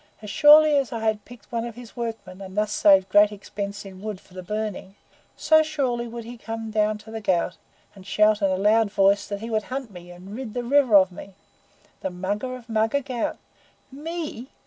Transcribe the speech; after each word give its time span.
As 0.23 0.31
surely 0.31 0.75
as 0.77 0.91
I 0.91 1.01
had 1.01 1.25
picked 1.25 1.45
up 1.45 1.51
one 1.51 1.63
of 1.63 1.75
his 1.75 1.95
workmen, 1.95 2.41
and 2.41 2.57
thus 2.57 2.71
saved 2.71 3.07
great 3.09 3.31
expense 3.31 3.85
in 3.85 4.01
wood 4.01 4.19
for 4.19 4.33
the 4.33 4.41
burning, 4.41 4.95
so 5.37 5.61
surely 5.61 6.07
would 6.07 6.23
he 6.23 6.39
come 6.39 6.71
down 6.71 6.97
to 7.05 7.11
the 7.11 7.21
Ghaut, 7.21 7.55
and 7.93 8.03
shout 8.03 8.41
in 8.41 8.49
a 8.49 8.57
loud 8.57 8.89
voice 8.91 9.27
that 9.27 9.41
he 9.41 9.51
would 9.51 9.65
hunt 9.65 9.91
me, 9.91 10.09
and 10.09 10.35
rid 10.35 10.55
the 10.55 10.63
river 10.63 10.95
of 10.95 11.11
me 11.11 11.35
the 11.99 12.09
Mugger 12.09 12.55
of 12.55 12.67
Mugger 12.67 13.01
Ghaut! 13.03 13.37
ME! 13.91 14.49